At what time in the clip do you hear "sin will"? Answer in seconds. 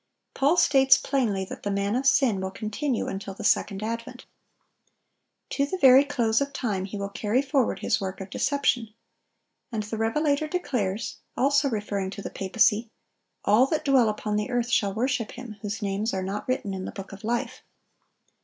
2.07-2.49